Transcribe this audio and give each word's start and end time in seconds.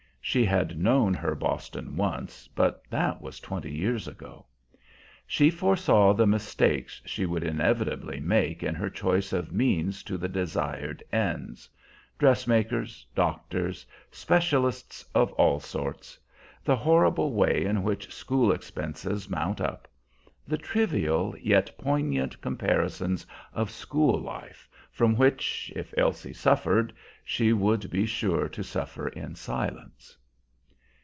(She 0.23 0.45
had 0.45 0.77
known 0.79 1.13
her 1.15 1.33
Boston 1.35 1.97
once, 1.97 2.47
but 2.55 2.83
that 2.89 3.21
was 3.21 3.39
twenty 3.39 3.71
years 3.73 4.07
ago.) 4.07 4.45
She 5.27 5.49
foresaw 5.49 6.13
the 6.13 6.27
mistakes 6.27 7.01
she 7.05 7.25
would 7.25 7.43
inevitably 7.43 8.19
make 8.21 8.61
in 8.63 8.75
her 8.75 8.89
choice 8.89 9.33
of 9.33 9.51
means 9.51 10.03
to 10.03 10.17
the 10.17 10.29
desired 10.29 11.03
ends 11.11 11.67
dressmakers, 12.19 13.05
doctors, 13.13 13.85
specialists 14.11 15.03
of 15.15 15.33
all 15.33 15.59
sorts; 15.59 16.17
the 16.63 16.77
horrible 16.77 17.33
way 17.33 17.65
in 17.65 17.83
which 17.83 18.13
school 18.13 18.53
expenses 18.53 19.27
mount 19.29 19.59
up; 19.59 19.85
the 20.47 20.57
trivial 20.57 21.35
yet 21.41 21.75
poignant 21.77 22.39
comparisons 22.41 23.25
of 23.53 23.69
school 23.69 24.17
life, 24.21 24.69
from 24.91 25.15
which, 25.17 25.71
if 25.75 25.93
Elsie 25.97 26.33
suffered, 26.33 26.93
she 27.23 27.51
would 27.53 27.89
be 27.91 28.05
sure 28.05 28.47
to 28.49 28.63
suffer 28.63 29.07
in 29.09 29.35
silence. 29.35 30.17